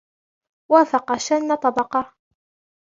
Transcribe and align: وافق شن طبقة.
وافق 0.71 1.17
شن 1.17 1.55
طبقة. 1.55 2.13